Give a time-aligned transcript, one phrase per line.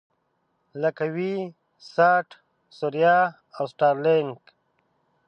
[0.81, 2.27] لکه وي-ساټ،
[2.77, 3.17] ثریا
[3.57, 4.41] او سټارلېنک.